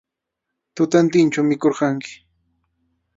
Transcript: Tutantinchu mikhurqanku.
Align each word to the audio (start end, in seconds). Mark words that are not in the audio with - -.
Tutantinchu 0.75 1.39
mikhurqanku. 1.49 2.09